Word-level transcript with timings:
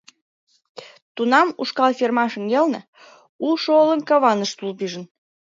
Тунам 1.15 1.47
ушкал 1.61 1.91
ферма 1.99 2.25
шеҥгелне 2.31 2.81
улшо 3.45 3.71
олым 3.81 4.01
каваныш 4.09 4.51
тул 4.57 4.71
пижын. 4.77 5.03